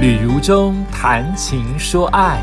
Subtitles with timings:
[0.00, 2.40] 旅如中谈情说爱，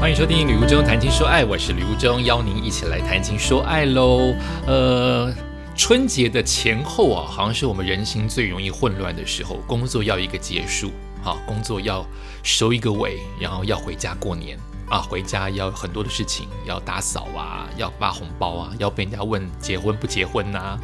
[0.00, 4.34] 欢迎收听《旅如中谈情说爱》，我是旅如中，邀您一起来谈情说爱喽。
[4.66, 5.32] 呃，
[5.76, 10.90] 春节的前后啊，好像是我们人心最容易混乱的时候，工作要一个结束，
[11.22, 12.04] 好，工作要
[12.42, 14.58] 收一个尾，然后要回家过年
[14.88, 20.76] 啊，回家要很多的事情，要打扫啊，要发红包啊，要被人家问结婚不结婚呐。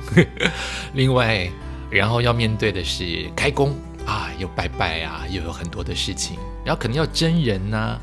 [0.95, 1.51] 另外，
[1.91, 3.77] 然后要面对的是开工。
[4.09, 7.99] 啊，又拜拜啊，又有很多的事情，然后可能要真人呐，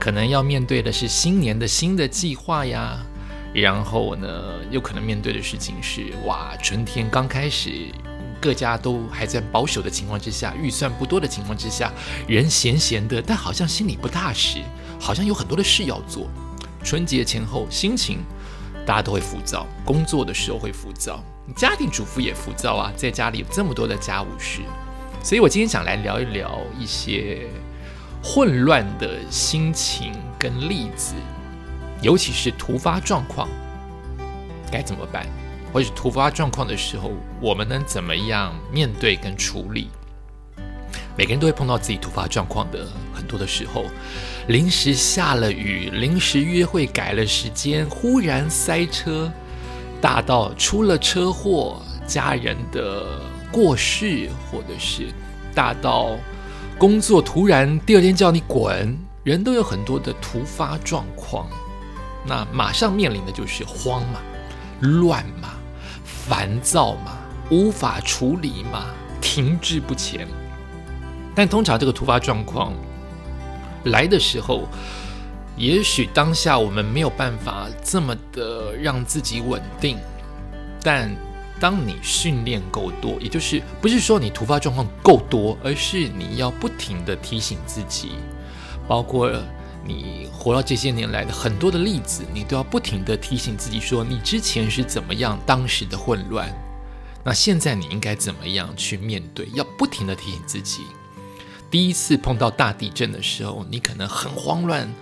[0.00, 2.98] 可能要面对的是新年的新的计划呀，
[3.52, 4.28] 然后呢，
[4.70, 7.92] 又可能面对的事情是哇，春天刚开始，
[8.40, 11.92] 各家都还在保守的情况之下，预算不多的情况之下，
[12.26, 14.62] 人闲闲的，但好像心里不踏实，
[14.98, 16.30] 好像有很多的事要做。
[16.82, 18.24] 春节前后，心情
[18.86, 21.22] 大家都会浮躁，工作的时候会浮躁，
[21.54, 24.62] 家庭主妇也浮躁啊，在家里有这么多的家务事。
[25.22, 27.46] 所以我今天想来聊一聊一些
[28.22, 31.14] 混乱的心情跟例子，
[32.00, 33.48] 尤其是突发状况
[34.70, 35.24] 该怎么办，
[35.72, 39.90] 或者突发状况的时候，我们能怎么样面对跟处理？
[41.16, 43.84] 每个人都会碰到自己突发状况的很多的时候，
[44.48, 49.30] 临时下了雨，临时约会改了时间，忽然塞车，
[50.00, 53.06] 大到出了车祸，家人的。
[53.52, 55.12] 过世，或者是
[55.54, 56.16] 大到
[56.78, 61.46] 工作突然第二天叫你滚，人都有很多的突发状况，
[62.26, 64.20] 那马上面临的就是慌嘛、
[64.80, 65.50] 乱嘛、
[66.02, 67.18] 烦躁嘛、
[67.50, 68.86] 无法处理嘛、
[69.20, 70.26] 停滞不前。
[71.34, 72.72] 但通常这个突发状况
[73.84, 74.66] 来的时候，
[75.56, 79.98] 也许当下我们没有办法这么的让自己稳定，
[80.82, 81.14] 但。
[81.62, 88.16] 当你训练够多，也就是不是说你突发状况够多，而是你要不停的提醒自己，
[88.88, 89.30] 包括
[89.86, 96.52] 你活到这些年来的很多的例子，你都要不停的提醒自己说，你之前是怎么样，当时的混乱，
[97.24, 99.48] 那现在你应该怎么样去面对？
[99.54, 100.82] 要不停的提醒自己，
[101.70, 104.92] 第一次碰到大地震的时候，你可能很慌乱。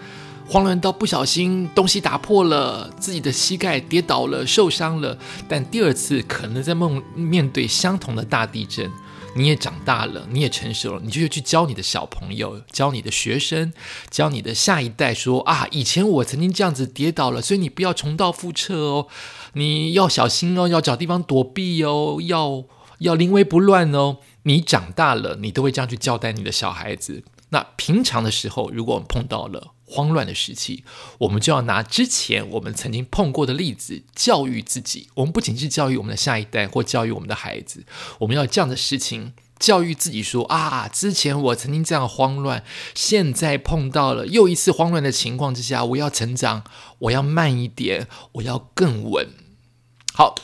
[0.50, 5.16] 慌乱到不小心东西打破了，自己的膝盖跌倒了，受伤了。
[5.48, 8.90] 但第二次可能在梦面对相同的大地震，
[9.36, 13.72] 你也长大了，你也成熟了，你就去教你的小朋友，教你的学生，
[14.10, 19.06] 教你的下一代说啊，以前我曾经这样子跌倒了，所以你不要重蹈覆辙哦，
[19.52, 22.64] 你要小心哦，要找地方躲避哦，要
[22.98, 24.16] 要临危不乱哦。
[24.42, 27.22] 你长大了，你都会这样去交代你的小孩子。
[27.50, 30.84] 那平常的时候，如果我们碰到了慌乱的时期，
[31.18, 35.08] 我们就要拿之前我们曾经碰过的例子教育自己。
[35.14, 37.84] 我们不仅是教育我们的下一代，或教育我们的孩子，
[38.20, 46.64] 我们要这样的事情教育自己说：啊，之前我曾经这样慌乱，现在碰到了又一次慌乱的情况之下，我要成长，
[47.00, 49.28] 我要慢一点，我要更稳。
[50.12, 50.36] 好。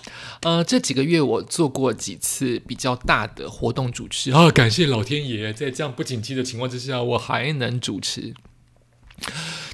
[0.47, 8.33] 呃，这几个月我做过几次比较大的活动主持啊，感谢老天爷，在这样不景气的情况之下，我还能主持。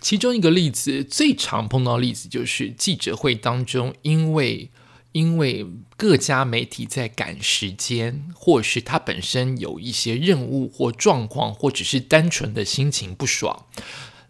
[0.01, 4.71] 其中一个例子，最常碰到的例子就是记者会当中，因为
[5.13, 5.67] 因为
[5.99, 13.67] 各家媒体在赶时间，或是他本身有一些任务或状况，或只是单纯的心情不爽，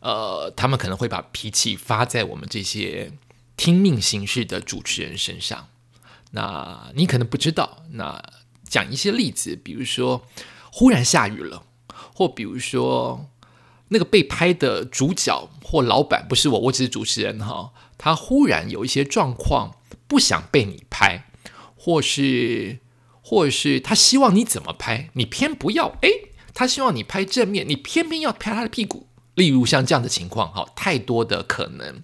[0.01, 3.13] 呃，他们可能会把脾气发在我们这些
[3.57, 5.69] 听命行事的主持人身上。
[6.35, 8.23] 那你可能不知道，那
[8.65, 10.27] 讲一些例子，比如说
[10.73, 11.63] 忽然下雨了，
[12.15, 13.29] 或比如说
[13.89, 19.77] 那个被拍的主角或老板不是我，我只是主持人哈，他忽然有一些状况
[20.07, 21.27] 不想被你拍，
[21.77, 22.79] 或是
[23.21, 32.03] 或是他希望你怎么拍，你偏不要，诶，他希望你拍正面，你偏偏要拍他的屁股，例如像这样的情况哈，太多的可能，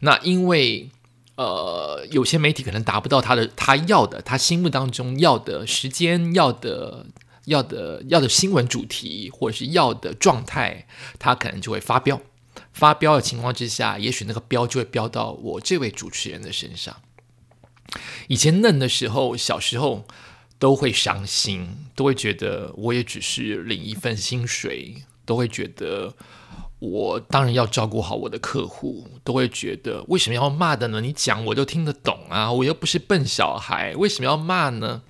[0.00, 0.90] 那因为。
[1.36, 7.06] 呃，有些媒体可能达不到他的他要的，他心目当中要的时间、要的、
[7.46, 10.86] 要的、要的新闻主题，或者是要的状态，
[11.18, 12.20] 他可能就会发飙。
[12.72, 17.00] 发飙的情况之下，也许那个飙就会飙到我这位主持人的身上。
[18.28, 20.04] 以前嫩的时候，小时候
[20.60, 26.14] 都会伤心，都会觉得我也只是领一份薪水，都会觉得。
[26.90, 31.00] 我当然要照顾好我的客户，都会觉得为什么要骂的呢？
[31.00, 35.02] 你讲我就听得懂啊，我又不是笨小孩，为什么要骂呢？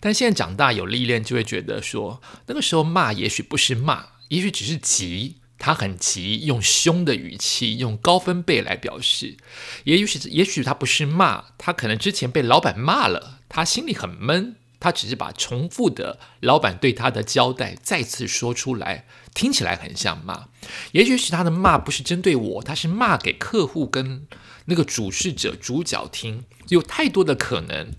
[0.00, 9.36] 但现在长大有历练，就会觉得说，那个时候骂也许不是骂，也许只是急，他很急，用凶的语气，用高分贝来表示。
[9.84, 14.56] 也许，也许他不是骂，他可能之前被老板骂了，他心里很闷。
[14.84, 20.48] 他只是把重复的老板对他的交代再次说出来，听起来很像骂。
[20.92, 24.26] 也许是他的骂不是针对我，他是骂给客户跟
[24.66, 27.92] 那个主事者主角听，有太多的可能。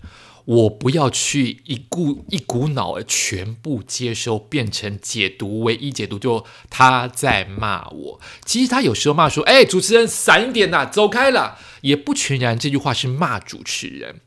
[0.44, 8.20] 我不要去一股一股脑儿全部接收，变成解读，唯一解读就他在骂我。
[8.44, 14.20] 其实他有时候骂说：“哎，主持人闪一点呐，走开了。”也不全然这句话是骂主持人，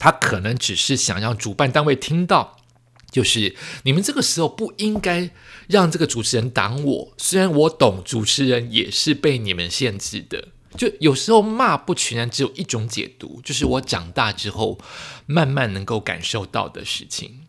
[0.00, 2.56] 他可能只是想让主办单位听到，
[3.12, 3.54] 就是
[3.84, 5.30] 你们这个时候不应该
[5.68, 7.12] 让这个主持人挡我。
[7.16, 10.48] 虽然我懂主持人也是被你们限制的。
[10.76, 14.78] 就有时候骂不全然只有一种解读，就是我长大之后
[15.26, 17.40] 慢慢能够感受到的事情。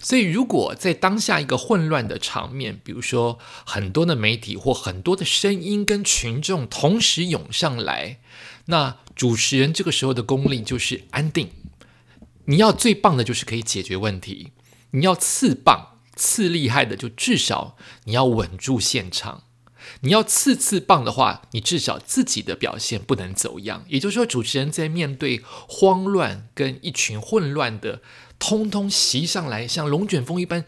[0.00, 8.18] 所以，如果在当下一个混乱的场面，比如说很多的媒体或很多的声音跟群众同时涌上来，
[8.66, 11.50] 那主持人这个时候的功力就是安定。
[12.46, 14.52] 你要最棒的就是可以解决问题，
[14.90, 19.44] 你要次棒次厉害的就至少你要稳住现场。
[20.00, 23.84] 你要次次棒的话，你至少自己的表现不能走样。
[23.88, 28.00] 也就是说，主持人在面对慌乱跟一群混乱的，
[28.38, 30.64] 通通袭上来，像龙卷风一般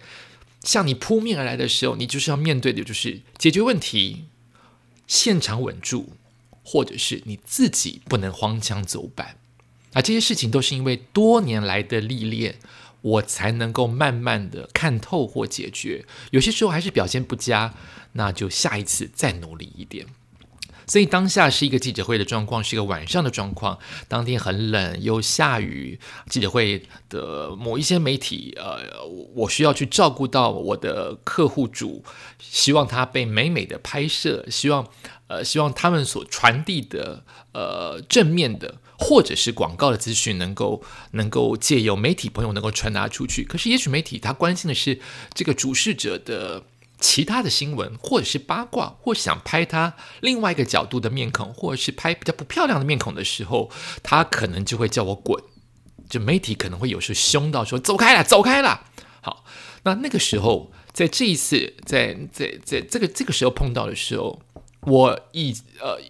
[0.62, 4.26] 向你扑面而来的时候，你就是要面对的就是解决问题，
[5.06, 6.10] 现场稳住，
[6.62, 9.38] 或者是你自己不能荒腔走板。
[9.96, 12.56] 啊，这些事情都是因为多年来的历练。
[13.02, 17.72] 我才能够慢慢的看透或解决，有些时候还是表现不佳，
[18.14, 20.06] 那就下一次再努力一点。
[20.88, 23.78] 所以当下是一个记者会的状况，是一个晚上的状况，
[24.08, 29.06] 当天很冷又下雨，记者会的某一些媒体，呃，
[29.36, 32.02] 我需要去照顾到我的客户主，
[32.40, 34.84] 希望他被美美的拍摄，希望
[35.28, 37.22] 呃希望他们所传递的
[37.52, 38.78] 呃正面的。
[38.98, 40.82] 或者是广告的资讯能够
[41.12, 45.00] 能够借由媒体朋友能够传达出去，可是也许媒体他关心的是
[45.34, 46.64] 这个主事者的
[46.98, 53.70] 其他的新闻，或者是八卦，或想拍他另外一个角度的面孔，或者是拍比较不漂亮的面孔的时候，
[54.02, 55.42] 他可能就会叫我滚。
[56.08, 58.86] 就媒体可能会有时候凶到说走开了，走开了。
[59.20, 59.44] 好，
[59.82, 64.40] 那那个时候在这一次在在在这个这个时候碰到的时候，
[64.80, 66.00] 我以呃。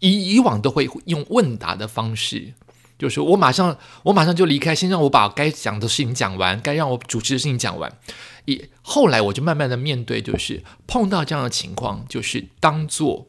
[0.00, 2.54] 以以往都会用问答的方式，
[2.98, 7.98] 就是我马上我马上就离开，先让我把该讲的事情讲完，该让我主持的事情讲完。
[8.44, 13.28] 以后来我就慢慢的面对，就是碰到这样的情况，就是当做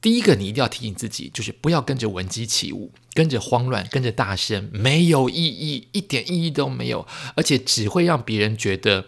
[0.00, 9.06] 第一个，你一定要提醒自己，就是不要跟着闻鸡起舞，跟着慌乱，跟着大声，没有意义，一点意义都没有，而且只会让别人觉得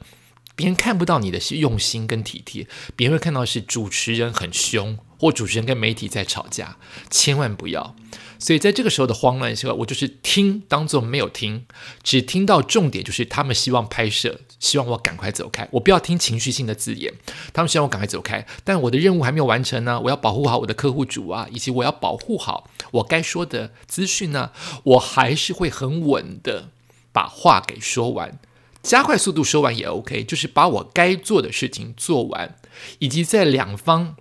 [0.56, 2.66] 别人看不到你的是用心跟体贴，
[2.96, 4.98] 别人会看到是主持人很凶。
[5.24, 6.76] 或主持人跟媒体在吵架，
[7.08, 7.96] 千万不要。
[8.38, 11.64] 所以在这个时候的慌乱时候，我就是听，当做没有听，
[12.02, 17.14] 只听到重点，就是他们希望拍摄，希望我赶快走开，我不要听情绪性的字眼。
[17.54, 19.98] 他们希望我赶快走开，但我的任务还没有完成呢。
[19.98, 24.50] 我要保护好我的客户主啊，以及我要保护好我该说的资讯呢。
[24.82, 26.68] 我还是会很稳的
[27.12, 28.38] 把话给说完，
[28.82, 32.58] 加快速度说完也 OK，就是把我该做的事情做完，
[32.98, 34.16] 以及在两方。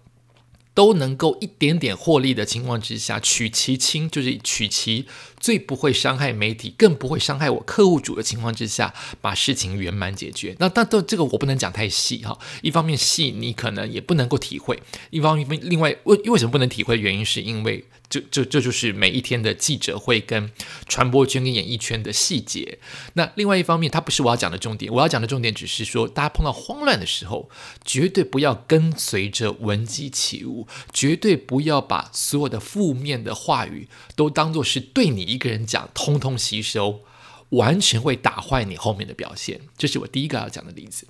[0.74, 5.06] 都能够一点点获利的情况之下，取其轻，就是取其
[5.44, 10.56] 最不会伤害媒体，更不会伤害我客户主的情况之下，把事情圆满解决。
[10.60, 16.98] 那但都这个我不能讲太细哈，一方面细你可能也不能够体会，一方面另外为为什么不能体会？
[16.98, 17.84] 原因是因为。
[18.10, 20.52] 这这这就是每一天的记者会跟
[20.88, 22.78] 传播圈跟演艺圈的细节。
[23.14, 24.94] 那另外一方面，它不是我要讲的重点。
[24.94, 27.50] 我要讲的重点只是说，大家碰到慌乱的时候，
[27.84, 37.02] 绝对不要跟随着闻鸡起舞，绝对不要把所有的负面的话语都当做是对你一个人讲，通通吸收，
[37.50, 39.62] 完全会打坏你后面的表现。
[39.78, 41.08] 这是我第一个要讲的例子。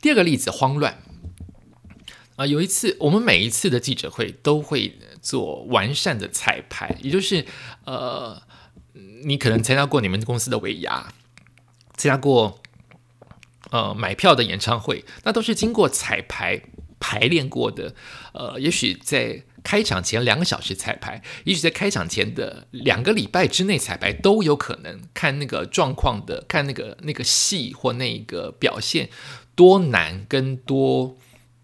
[0.00, 1.02] 第二个例子，慌乱。
[2.36, 7.44] 啊，有一次，我们每一次的记者会都会做完善的彩排，也就是，
[7.84, 8.40] 呃，
[9.24, 11.12] 你可能参加过你们公司的尾牙，
[11.96, 12.60] 参加过，
[13.72, 16.62] 呃，买票的演唱会，那都是经过彩排
[17.00, 17.94] 排练过的。
[18.32, 25.00] 呃，也许在开场前两个小时彩排，也许在开场前的两个礼拜之内彩排都有可能。
[25.14, 29.08] 看那个状况的，看那个那个戏或那个表现
[29.54, 31.16] 多难跟多。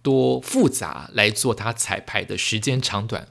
[0.04, 3.26] 多复杂来做它彩排的时间长短，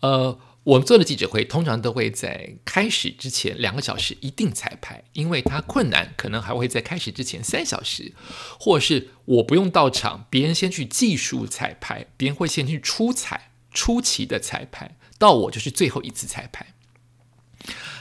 [0.00, 8.12] 呃，我们做的记者会通常都会在开始之前两个小时一定彩排，因为它困难，可能还会在开始之前三小时，
[8.58, 13.47] 或者是我不用到场，别人先去技术彩排，别人会先去出彩
[13.78, 16.74] 出奇的彩排，到我就是最后一次彩排。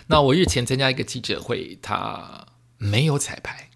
[0.07, 2.47] 那我日前参加一个记者会，他
[2.79, 3.69] 没有彩排，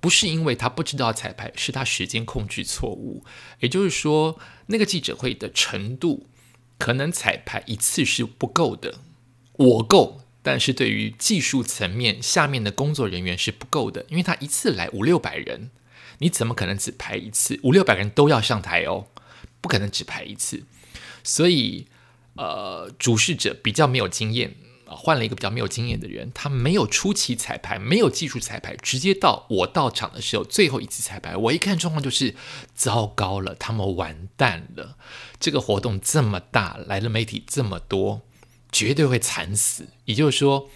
[0.00, 3.24] 不是因为他不知道彩排，是他时间控制错误。
[3.60, 6.26] 也就是说，那个记者会的程度，
[6.76, 8.98] 可能彩排一次是不够的。
[9.52, 15.70] 我够，但是对于技术层面下面的工作人员是不够的，因为他一次来五六百人，
[16.18, 17.58] 你怎么可能只排一次？
[17.62, 19.06] 五六百人都要上台哦，
[19.62, 20.64] 不可能只排一次。
[21.24, 21.88] 所以，
[22.36, 24.54] 呃，主事者比较没有经验。
[24.86, 32.36] 换了一个比较没有经验的人，他没有初期彩排，没有技术彩排，直接到我到场的时候，最后一次彩排，我一看状况就是
[32.76, 34.96] 糟糕了，他们完蛋了。
[35.40, 38.20] 这个活动这么大，来了媒体这么多，
[38.70, 39.88] 绝对会惨死。
[40.04, 40.68] 也就是说，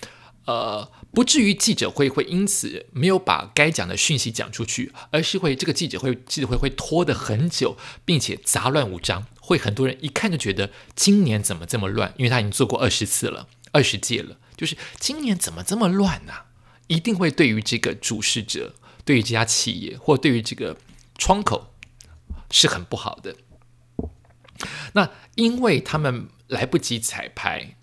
[0.47, 13.49] 呃，不至于记者会会因此没有把该讲的讯息讲出去，而是会这个记者会记者会会拖得很久，并且杂乱无章，会很多人一看就觉得今年怎么这么乱，因为他已经做过二十次了。
[13.71, 16.33] 二十届了，就是今年怎么这么乱呢？
[16.87, 18.75] 一定会对于这个主事者，
[19.05, 20.75] 对于这家企业，或对于这个
[21.19, 21.75] 窗口
[22.51, 23.37] 是很不好的。
[24.95, 27.77] 那因为他们来不及彩排，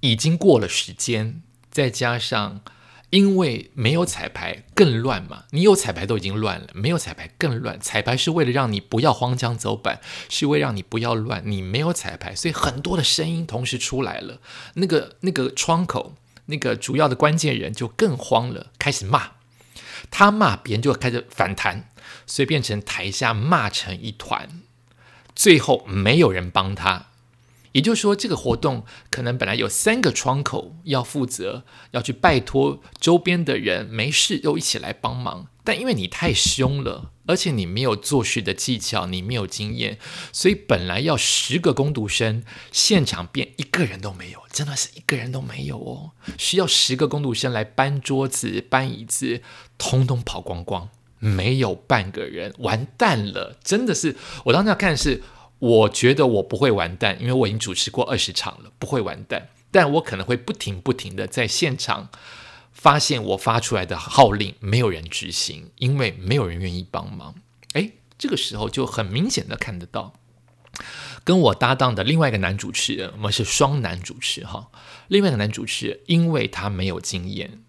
[0.00, 1.42] 已经过了时间，
[1.74, 2.62] 再加上。
[3.10, 7.78] 因为没有彩排更乱嘛，你有彩排都已经乱了，没有彩排更乱。
[7.78, 11.40] 彩排是为了让你不要荒腔走板，是为让你不要乱。
[11.46, 14.40] 你没有彩排，所以很多的声音同时出来了。
[14.74, 16.16] 那个那个窗口，
[16.46, 19.34] 那个主要的关键人就更慌了，开始骂。
[20.10, 21.88] 他骂别人就开始反弹，
[22.26, 24.62] 所以变成台下骂成一团，
[25.36, 27.10] 最后没有人帮他。
[27.74, 35.48] 也就是说，这个活动可能本来有三个窗口要负责，要去拜托周边的人没事又一起来帮忙。
[35.64, 39.98] 但因为你太凶了，而且你没有做事的技巧，你没有经验，
[40.30, 46.12] 所以本来要十个攻读生，现场变一个人都没有，真的是一个人都没有哦。
[46.38, 49.42] 需要十个攻读生来搬桌子、搬椅子，
[49.76, 53.58] 通通跑光光，没有半个人，完蛋了！
[53.64, 54.14] 真的是，
[54.44, 55.24] 我当时要看是。
[55.64, 59.48] 我觉得我不会完蛋，因为我已经主持过二十场了，不会完蛋。
[59.70, 62.10] 但我可能会不停不停的在现场
[62.70, 67.34] 发现我发出来的号令没有人执行，因为没有人愿意帮忙。
[67.72, 70.12] 哎，这个时候就很明显的看得到，
[71.24, 74.70] 跟我搭档的另外一个男主持人，我们是双男主持哈。
[75.08, 77.62] 另外一个男主持人，因为他没有经验。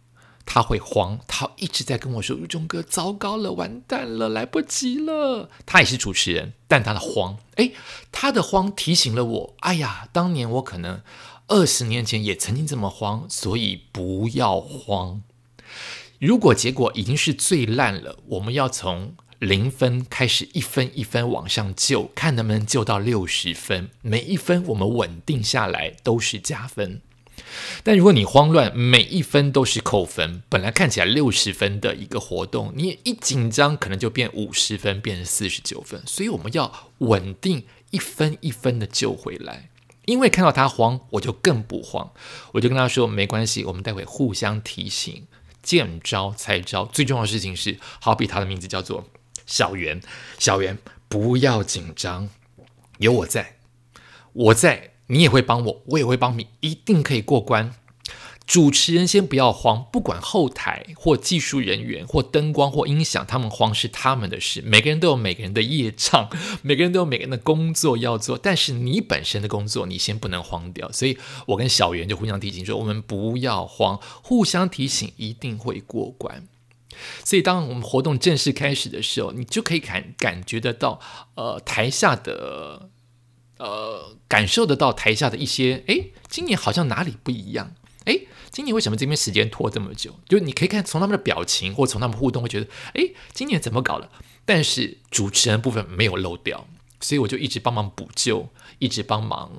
[0.46, 7.72] 他会慌，他一直在跟我说：“宇中哥，糟糕了，完蛋了，来不及了。”他也是主持人，但他的慌，哎，
[8.12, 11.02] 他的慌提醒了我：“哎呀，当年我可能
[11.48, 15.22] 二十年前也曾经这么慌，所以不要慌。
[16.20, 23.90] 如果结果已经是最烂了，我们要从零分开始，一分一分往上救，看能不能救到六十分。
[24.02, 27.02] 每一分我们稳定下来都是加分。”
[27.84, 30.44] 但如果你慌乱，每一分都是扣分。
[30.50, 36.02] 本来看起来六十分的一个活动，你一紧张，可能就变五十分，变成四十九分。
[36.06, 39.70] 所以我们要稳定，一分一分的救回来。
[40.06, 42.12] 因为看到他慌，我就更不慌，
[42.54, 45.26] 我就跟他说：“没关系，我们待会互相提醒，
[45.64, 46.86] 见招拆招。
[46.86, 49.06] 最重要的事情是，好比他的名字叫做
[49.46, 50.02] 小袁，
[50.38, 52.30] 小袁不要紧张，
[53.00, 53.58] 有我在，
[54.34, 57.74] 我在。”你也会帮我，我也会帮你，一定可以过关。
[58.48, 64.62] 主持人先不要慌，不管后台或技术人员或灯光或音响，他们慌是他们的事。
[64.62, 66.30] 每个人都有每个人的业障，
[66.62, 68.38] 每个人都有每个人的工作要做。
[68.38, 70.92] 但是你本身的工作，你先不能慌掉。
[70.92, 76.48] 所以我跟小袁就互相提醒说：我们不要慌，互相提醒，一定会过关。
[77.24, 81.00] 所以当我们活动正式开始的时候，你就可以感感觉得到，
[81.34, 82.90] 呃，台下的。
[83.58, 87.74] 呃，感受得到台下的一些，哎，今年好像哪里不一样？
[88.04, 88.20] 哎，
[88.52, 90.20] 今年为什么这边时间拖这么久？
[90.28, 94.12] 就你可以看从他们的表情或从他们互动，会觉得，哎，今年怎么搞了？
[94.46, 96.68] 但是主持人部分没有漏掉，
[97.00, 99.54] 所以我就一直帮忙补救，一直帮忙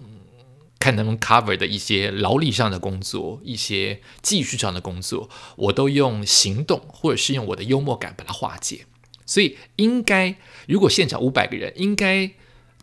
[0.78, 8.86] 看能不能 cover 的一些劳力上的工作，一些技术上的工作，我都用行动或者是用我的幽默感把它化解。
[9.24, 10.36] 所以应该，
[10.68, 12.32] 如果现场五百个人，应该。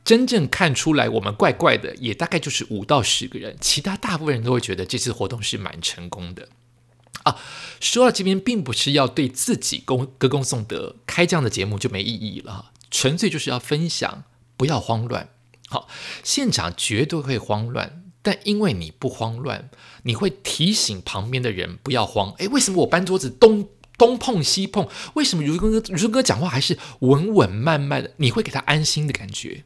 [0.06, 6.50] 真正看出来我们怪怪的，也大概就是五到十个人，其他大部分人都会觉得这次活动是蛮成功的
[7.24, 7.38] 啊。
[7.80, 14.24] 说到这边，并不是要对自己歌歌功颂德，开这样的节目就没意义了，纯粹就是要分享，
[14.58, 15.30] 不要慌乱。
[15.70, 15.88] 好，
[16.22, 19.70] 现场绝对会慌乱，但因为你不慌乱，
[20.04, 22.32] 你会提醒旁边的人不要慌。
[22.40, 24.88] 诶，为什么我搬桌子东东碰西碰？
[25.14, 28.12] 为什么如哥如哥讲话还是稳稳慢慢的？
[28.18, 29.64] 你会给他安心的感觉。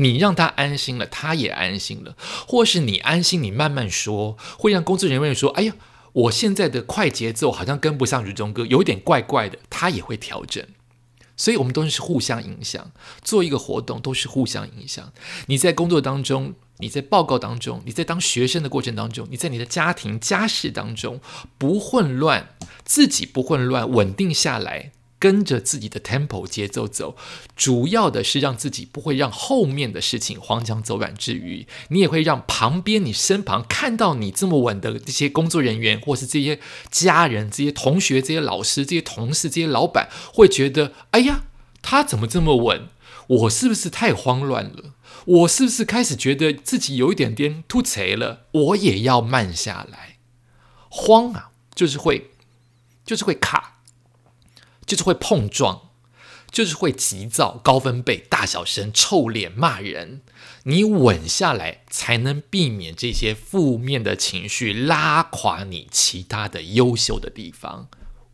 [0.00, 2.16] 你让他安心了，他也安心了，
[2.48, 5.74] 或是你安心，你慢慢说，会让工作人员说：“哎呀，
[6.12, 10.64] 我现在的快节奏好像跟不上如中哥，有点怪怪的，他也会调整。
[11.36, 12.92] 所以，我们都是互相影响。
[13.22, 15.12] 做一个活动都是互相影响。
[15.46, 21.20] 你在工作当中，你在报告当中，你在当学生的过程当中，你在你的家庭家事当中
[21.56, 24.92] 不混乱，自己不混乱，稳定下来。
[25.20, 27.14] 跟着自己的 tempo 节奏走，
[27.54, 36.58] 主要的是让自己不会让后面的事情荒腔走板之余，你也会让旁边你身旁看到你这么稳的这些工作人员，或是这些
[36.90, 41.44] 家人、这些同学、这些老师、这些同事、这些老板，会觉得：哎呀，
[41.82, 42.88] 他怎么这么稳？
[43.28, 44.94] 我是不是太慌乱了？
[45.26, 48.46] 我是不是开始觉得自己有一点点突贼了？
[48.52, 50.16] 我也要慢下来。
[50.88, 52.30] 慌啊，就是会，
[53.04, 53.79] 就是会卡。
[54.90, 55.82] 就是会碰撞，
[56.50, 60.22] 就是会急躁、高分贝、大小声、臭脸、骂人。
[60.64, 67.88] 你稳下来，才能避免这些负面的情绪拉垮你其他的优秀的地方。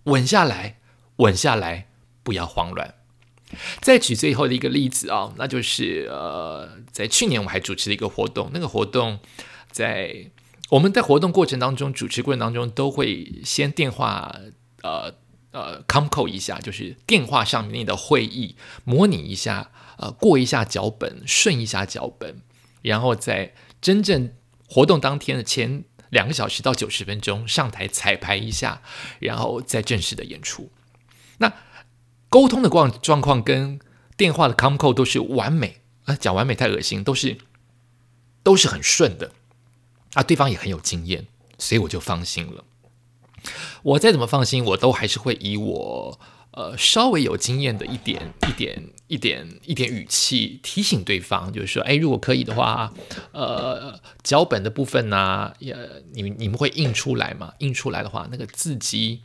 [0.05, 0.79] 稳下来，
[1.17, 1.89] 稳下来，
[2.23, 2.95] 不要慌乱。
[3.83, 9.19] 再举最后的一个例子啊，那就是呃，在去年我还主持了一个活动，那个活动
[9.71, 10.31] 在
[10.71, 14.35] 我们在活动过程当中，主持过程当中都会先电话
[14.83, 15.15] 呃。
[15.57, 22.43] 呃，com call 一下，就是电话上面的会议，模拟一下，呃，过一下脚本，顺一下脚本，
[22.83, 24.35] 然后在真正
[24.69, 28.83] 活动当天的前两个小时到九十分钟上台彩排一下，
[29.19, 30.71] 然后再正式的演出。
[31.39, 31.51] 那
[32.29, 33.81] 沟通的状状况跟
[34.15, 37.39] 电话的 com call 都是完美啊，讲完美太恶心，都是
[38.43, 39.33] 都是很顺的
[40.13, 42.63] 啊，对方也很有经验，所以我就放心了。
[43.83, 46.19] 我再怎么放心，我都还是会以我
[46.53, 52.93] 呃稍微有经验的一点一点一点一点语气提醒对方，就是说，哎，如果可以的话，
[53.33, 55.77] 呃，脚本的部分呢，也
[56.13, 57.53] 你你们会印出来吗？
[57.59, 59.21] 印出来的话，那个字迹，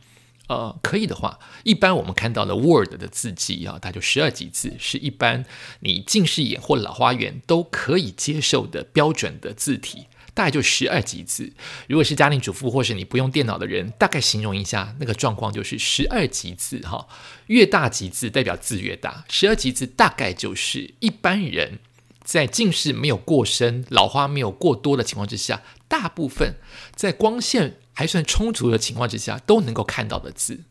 [0.48, 5.44] 呃，可以的话，一般我们看到的 Word 的字迹啊，它就十二级字，是一般
[5.80, 10.06] 你近视眼或老花眼都可以接受的标准的字体。
[10.34, 11.52] 大概就十二级字。
[11.88, 17.06] 如果是家庭主妇或是你不用电脑的人，大概形容一下那个状况，就是十二级字哈。
[17.46, 21.78] 越大级字代表字越大，十二级字大概就是一般人
[22.24, 26.56] 在近视没有过深、老花没有过多的情况之下，大部分
[26.94, 30.64] 在光线还算充足的情况之下都能够看到的字。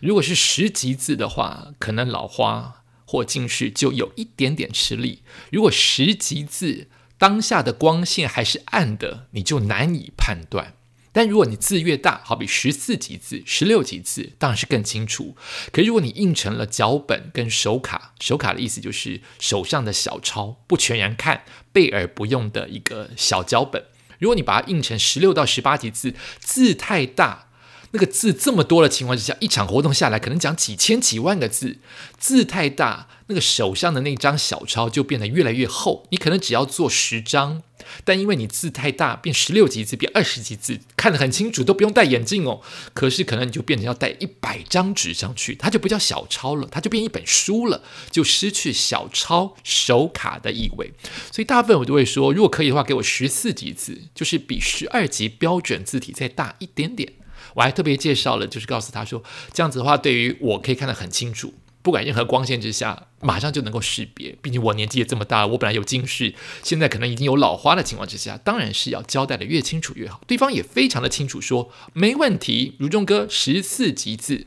[0.00, 5.22] 如果是十级字的话，可能老花或近视就有一点点吃力。
[5.52, 10.74] 如果十级字，当下的光线还是暗的，你就难以判断。
[11.12, 15.36] 但如果你字越大，好比十四级字、十六级字，当然是更清楚。
[15.72, 23.84] 可如果你印成了脚本跟手卡，手卡的意思就是手上的小抄，不全然看，背而不用的一个小脚本。
[24.18, 27.48] 如果你把它印成十六到十八级字，字太大。
[27.94, 31.78] 那个字这么多的情况之下，一场活动下来可能讲几千几万个字，
[32.18, 36.04] 字太大，那个手上的那张小抄就变得越来越厚。
[36.10, 37.62] 你可能只要做十张，
[38.02, 42.60] 但因为你字太大，变十六级字，变二十级字，看得很清楚，都不用戴眼镜哦。
[42.92, 47.80] 可是可能你就变成要带一百张纸上去，它就不叫小抄了，它就变一本书了，
[48.10, 50.92] 就失去小抄手卡的意味。
[51.30, 57.12] 所以大部分我都会说，如果可以的话，给我十四级字，就是比十二级标准字体再大一点点。
[57.54, 64.36] 我还特别介绍了，就是告诉他说，这样子的话，对于我可以看得很清楚，不管任何光线之下，马上就能够识别。
[64.42, 70.20] 毕竟我年纪也这么大，我本来有近视，现在可能已经有老花的情况之下，当然是要交代的越清楚越好。
[70.26, 74.46] 对方也非常的清楚，说没问题，如中哥十四级字。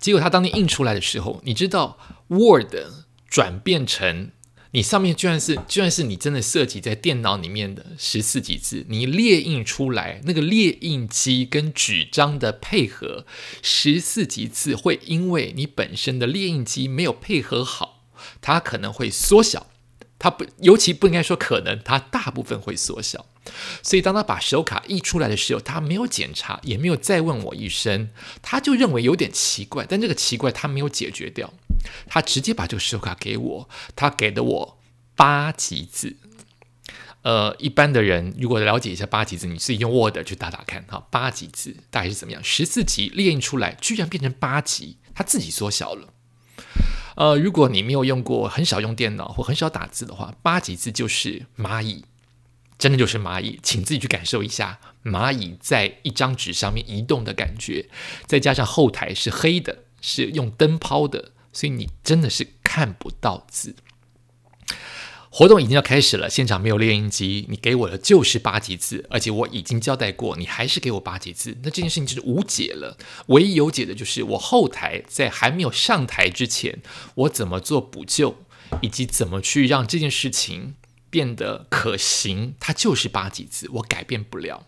[0.00, 2.74] 结果他当天印出来的时候，你知道 Word
[3.28, 4.30] 转变成。
[4.74, 13.24] 你上面居然是，居然是你真的设计在电脑里面的十四级字，你列印出来那个列印机跟纸张的配合，
[13.62, 18.02] 十四级字会因为你本身的列印机没有配合好，
[18.40, 19.68] 它可能会缩小，
[20.18, 23.26] 它不，尤其不应该说可能，它大部分会缩小。
[23.80, 28.08] 所以当他把手卡印出来的时候，他没有检查，也没有再问我一声，
[28.42, 31.52] 他就认为有点奇怪，但这个奇怪他没有解决掉。
[32.06, 34.78] 他直接把这个手卡给我，他给的我
[35.14, 36.16] 八级字。
[37.22, 42.44] 呃，一般的人如果了解一下八级字，你自己用 Word 去打打看哈，八级字大概是怎么样？
[42.44, 46.12] 十四级列印出来，居然变成八级，它自己缩小了。
[47.16, 52.04] 呃，如果你没有用过，很少用电脑或很少打字的话，八级字就是蚂蚁，
[52.76, 57.88] 真的就是蚂蚁，请自己去感受一下蚂蚁在一张纸上面移动的感觉，
[58.26, 61.30] 再加上后台是黑的，是用灯泡的。
[61.54, 63.74] 所以你真的是看不到字。
[65.30, 72.96] 活动已经要开始了，现场没有猎鹰机，你给我的就是八级字，而且我已经交代过，你还是给我八级字，那这件事情就是无解了。
[73.26, 76.80] 唯一有解的就是我后台在还没有上台之前，
[77.14, 78.36] 我怎么做补救，
[78.80, 80.74] 以及怎么去让这件事情
[81.10, 84.66] 变得可行，它就是八级字，我改变不了。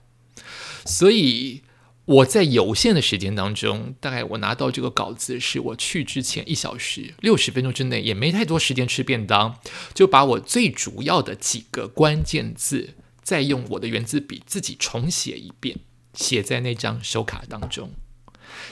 [0.84, 1.62] 所以。
[2.06, 9.58] 我在有限的时间当中，大概我拿到这个稿子是我去之前一小时六十分钟之内，也没太多时间吃便当，
[9.92, 15.80] 就把我最主要的几个关键字，再用我的圆珠笔自己重写一遍，
[16.14, 17.90] 写在那张手卡当中。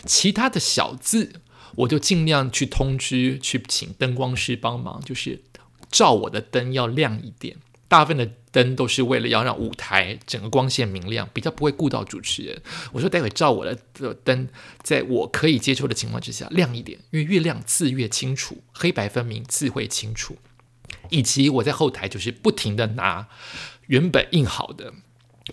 [0.07, 1.41] 其他的小字，
[1.75, 5.43] 我就尽量去通知，去请灯光师帮忙，就是
[5.91, 7.57] 照我的灯要亮一点。
[7.89, 12.63] 大部分的灯都是为了要让舞台整个光线明亮，比较不会顾到主持人。
[12.93, 13.77] 我说待会照我的
[14.23, 14.49] 灯，
[14.81, 20.39] 在我可以接受的情况之下亮一点，因为越亮字越清楚，黑白分明，字会清楚。
[21.11, 23.27] 以及我在后台就是不停的拿
[23.89, 24.95] 原本印好的，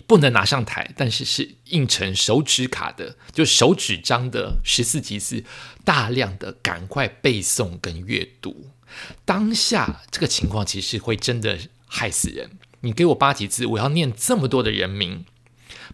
[0.06, 5.42] 不能拿上台，但是是印成手指卡的，就手指章的十四级字，
[5.84, 8.70] 大量的赶快背诵跟阅读。
[9.24, 11.58] 当下这个情况其实会真的。
[11.94, 12.48] 害死人！
[12.82, 15.24] 你给我八级字，我要念这么多的人名，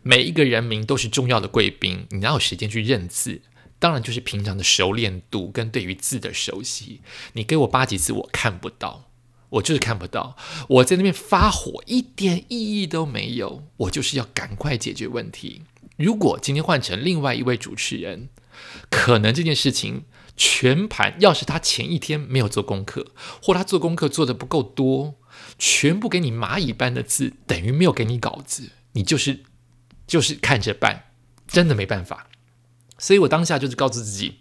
[0.02, 3.42] 每一个人名都是重要的贵宾，你哪有时间去认字？
[3.78, 7.00] 当然就是平常的熟练度跟对于字的熟悉。
[7.34, 9.08] 你给我八级字，我看不到，
[9.50, 10.36] 我就是看不到。
[10.68, 13.62] 我在那边发火，一点意义都没有。
[13.76, 15.62] 我就是要赶快解决问题。
[15.96, 18.30] 如果今天换成另外一位主持人，
[18.90, 20.04] 可能这件事情
[20.36, 25.14] 全盘要是他前一天没有做功课，或他做功课做的不够多。
[25.56, 29.44] 全部给你蚂蚁般的字，等于没有给你稿子，你就是
[30.06, 31.04] 就是看着办，
[31.46, 32.26] 真的没办法。
[32.98, 34.40] 所以我当下就是告诉自己，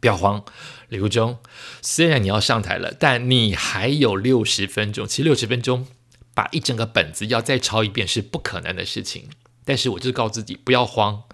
[0.00, 0.44] 不要慌，
[0.88, 1.38] 刘忠，
[1.82, 5.06] 虽然你要上台了，但你还有六十分钟。
[5.06, 5.86] 其实六十分钟
[6.32, 9.28] 把一整个本子要再抄一遍是不可能的事情。
[9.64, 11.24] 但是我就是告诉自己，不要慌，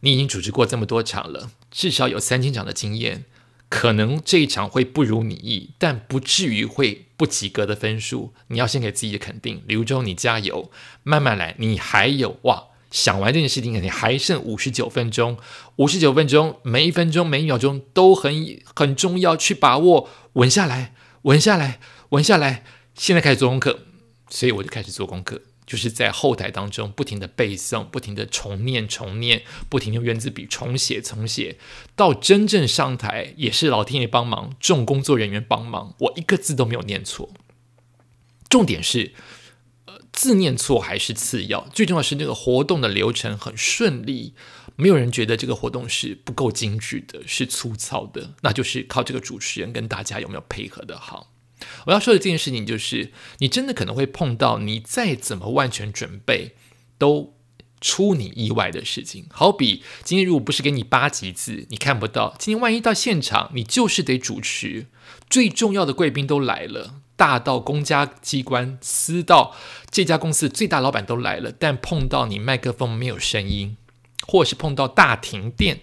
[0.00, 3.24] 你已经主持过这么多场了，至少有三千场的经验。
[3.68, 8.32] 可能这一场会不如你意，但不至于会不及格的分数。
[8.48, 10.70] 你要先给自己的肯定，刘忠，你加油，
[11.02, 11.54] 慢慢来。
[11.58, 15.36] 你还有哇，想完这件事情，你还剩五十九分钟，
[15.76, 21.78] 五十九分钟，每一分钟每一秒钟都很很重要，去把握，稳下来，稳下来，
[22.10, 22.64] 稳下来。
[22.94, 23.80] 现在开始做功课，
[24.28, 25.42] 所以我就开始做功课。
[25.66, 31.58] 就是在后台当中不停的背诵，不停的重念重念，不停用圆珠笔重写重写，
[31.94, 37.34] 到真正上台也是老天爷帮忙，众工作人员帮忙，我一个字都没有念错。
[38.48, 39.12] 重点是，
[39.84, 44.32] 呃，字念错还是次要，最重要是那个活动的流程很顺利，
[44.74, 51.34] 没有人觉得这个活动是不够精致的，是粗糙的，那就是靠这个主持人跟大家有没有配合的好。
[51.86, 56.54] 我要说的这件事情就是，你真的可能会碰到你再怎么万全准备
[56.98, 57.34] 都
[57.80, 59.26] 出你意外的事情。
[59.30, 62.34] 好比今天如果不是给你八级字，你看不到。
[62.38, 64.86] 今天万一到现场，你就是得主持，
[65.30, 69.54] 最重要的贵宾都来了，大到公家机关，私到
[69.90, 73.76] 这家公司最大老板都来了，但碰到你麦克风没有声音，
[74.26, 75.80] 或是碰到大停电，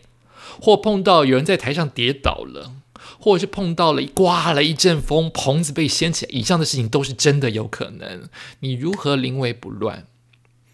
[0.61, 2.73] 或碰到有人在台上跌倒了。
[3.19, 8.29] 或者是碰到了刮了一阵风，棚子被掀起来，以上的事情都是真的有可能。
[8.59, 10.07] 你如何临危不乱？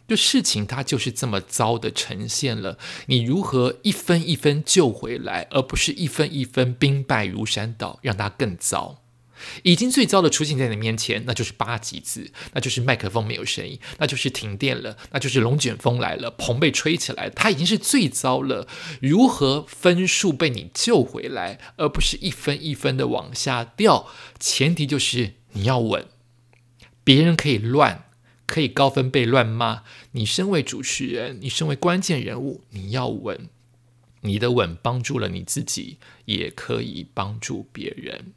[0.07, 9.00] 就事情它就是这么糟的呈现了，你如何一分一分救回来，而不是一分一分兵败如山倒，让它更糟？
[9.63, 18.67] 已经最糟的出现在你面前，那就是八级字，那就是麦克风没有声音，那就是停电了，那就是龙卷风来了，棚被吹起来，它已经是最糟了。
[19.01, 24.07] 如何分数被你救回来，而不是一分一分的往下掉？
[24.39, 26.05] 前提就是你要稳。
[27.03, 28.05] 别人可以乱，
[28.45, 33.49] 可以高分被乱骂，你身为主持人，你身为关键人物，你要稳。
[34.21, 38.33] 你的稳帮助了你自己，也可以帮助别人。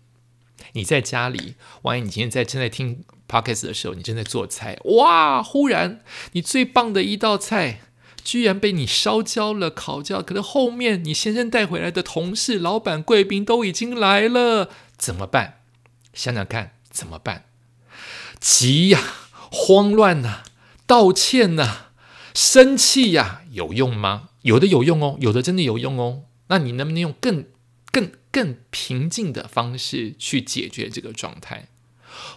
[0.73, 5.43] 你在家里，万一你今天在正在听 podcast 的时候，你正在做菜，哇！
[5.43, 6.01] 忽然
[6.33, 7.81] 你最棒的一道菜
[8.23, 15.61] 居然被你烧焦了、烤焦，可是后面你先生带回来的同事、老板、贵宾都已经来了，怎么办？
[16.12, 17.45] 想想看，怎么办？
[18.40, 19.01] 急呀，
[19.51, 20.43] 慌乱呐，
[20.87, 21.90] 道歉呐，
[22.35, 24.31] 生气呀，有用吗？
[24.43, 26.25] 有的有用哦，有的真的有用哦。
[26.49, 27.47] 那你能不能用更？
[27.94, 31.68] 更更平静的方式去解决这个状态，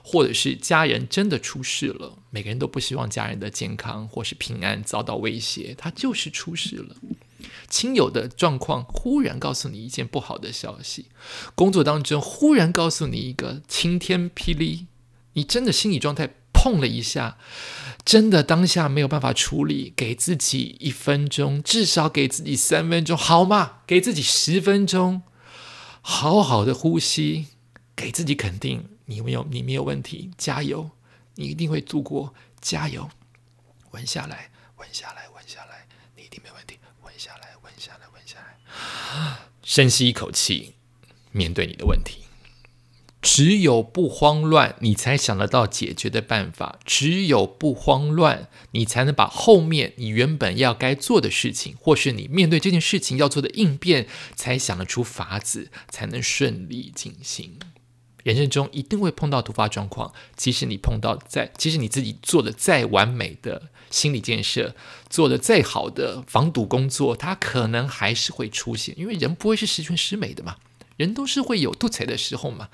[0.03, 6.95] 或者是家人真的出事了，每个人都不希望家人的健康或是平安遭到威胁，他就是出事了。
[7.67, 11.07] 亲友的状况忽然告诉你一件不好的消息，
[11.55, 14.85] 工作当中忽然告诉你一个晴天霹雳，
[15.33, 17.37] 你真的心理状态碰了一下，
[18.05, 23.79] 真的当下没有办法处理，给自己一分钟，至少给自己三分钟，好吗？
[23.87, 25.23] 给自己十分钟，
[26.09, 27.47] 好好的呼吸，
[27.93, 30.89] 给自己肯定，你没有，你没有问题，加油，
[31.35, 33.09] 你一定会度过，加油，
[33.91, 40.75] 稳下来，稳下来，稳下来，你一定没问题，稳下来，稳下来，稳下来，深吸一口气，
[41.33, 42.23] 面对你的问题。
[43.29, 57.59] 只有不慌乱，你才想得到解决的办法；只有不慌乱，你才能把后面你原本要该做的事情，或是你面对这件事情要做的应变，才想得出法子，才能顺利进行。
[58.23, 64.73] 人生中一定会碰到突发状况，即使你碰到在，即使你自己做的再完美的心理建设，
[65.09, 70.55] 做的再好的防堵工作，它可能还是会出现，因为人不会是十全十美的嘛。
[70.95, 72.69] 人都是会有吐槽的时候嘛，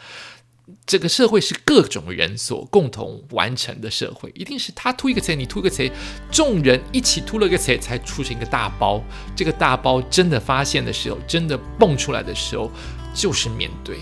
[0.86, 5.89] 这个社会是各种人所共同完成的社会，一定是他吐一个词，你吐一个词，
[6.32, 9.04] 众人一起吐了个词，才出现一个大包。
[9.36, 12.71] 这个大包真的发现的时候，真的蹦出来的时候，
[13.13, 13.97] 就是面对，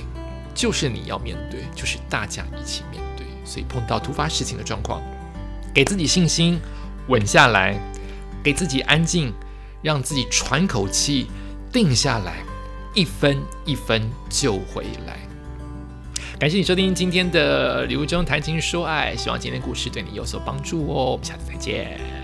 [0.53, 3.25] 就是你要面对，就是大家一起面对。
[3.43, 5.01] 所以碰到突发事情的状况，
[5.73, 6.59] 给自己信心，
[7.07, 7.75] 稳下来，
[8.43, 9.33] 给自己安静，
[9.81, 11.27] 让自己喘口气，
[11.71, 12.43] 定下来。
[12.93, 15.30] 一分一分就回来。
[16.41, 21.11] 感谢你收听今天的《礼物中谈情说爱》，希望今天的故事对你有所帮助哦。
[21.11, 22.20] 我们下次再见。